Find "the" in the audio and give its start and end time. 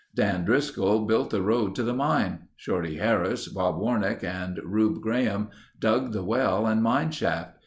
1.29-1.43, 1.83-1.93, 6.11-6.23